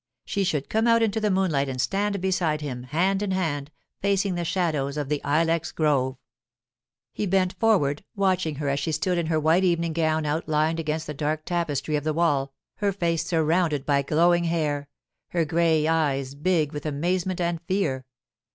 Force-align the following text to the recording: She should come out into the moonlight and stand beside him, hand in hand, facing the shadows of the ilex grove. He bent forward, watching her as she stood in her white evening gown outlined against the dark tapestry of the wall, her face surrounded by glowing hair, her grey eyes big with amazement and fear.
She 0.25 0.43
should 0.43 0.67
come 0.67 0.87
out 0.87 1.03
into 1.03 1.19
the 1.21 1.29
moonlight 1.29 1.69
and 1.69 1.79
stand 1.79 2.19
beside 2.21 2.61
him, 2.61 2.81
hand 2.85 3.21
in 3.21 3.29
hand, 3.29 3.69
facing 4.01 4.33
the 4.33 4.43
shadows 4.43 4.97
of 4.97 5.09
the 5.09 5.21
ilex 5.23 5.71
grove. 5.71 6.17
He 7.13 7.27
bent 7.27 7.53
forward, 7.59 8.03
watching 8.15 8.55
her 8.55 8.67
as 8.67 8.79
she 8.79 8.91
stood 8.91 9.19
in 9.19 9.27
her 9.27 9.39
white 9.39 9.63
evening 9.63 9.93
gown 9.93 10.25
outlined 10.25 10.79
against 10.79 11.05
the 11.05 11.13
dark 11.13 11.45
tapestry 11.45 11.95
of 11.95 12.03
the 12.03 12.13
wall, 12.13 12.51
her 12.77 12.91
face 12.91 13.23
surrounded 13.23 13.85
by 13.85 14.01
glowing 14.01 14.45
hair, 14.45 14.87
her 15.27 15.45
grey 15.45 15.87
eyes 15.87 16.33
big 16.33 16.71
with 16.73 16.87
amazement 16.87 17.39
and 17.39 17.61
fear. 17.67 18.07